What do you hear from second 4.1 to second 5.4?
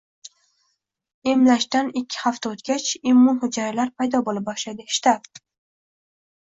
bo‘la boshlaydi– shtab